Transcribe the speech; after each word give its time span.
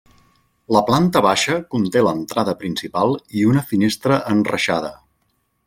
La 0.75 0.79
planta 0.87 1.21
baixa 1.25 1.57
conté 1.75 2.03
l’entrada 2.07 2.57
principal 2.63 3.13
i 3.43 3.47
una 3.53 3.65
finestra 3.73 4.19
enreixada. 4.35 4.93